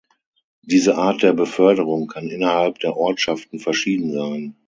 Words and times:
Diese 0.63 0.95
Art 0.97 1.21
der 1.21 1.31
Beförderung 1.33 2.07
kann 2.07 2.27
innerhalb 2.31 2.79
der 2.79 2.97
Ortschaften 2.97 3.59
verschieden 3.59 4.11
sein. 4.11 4.55